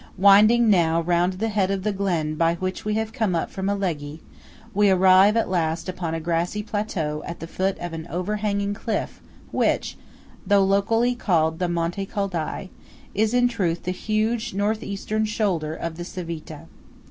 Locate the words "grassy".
6.19-6.63